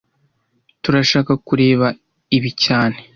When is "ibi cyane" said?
2.37-2.97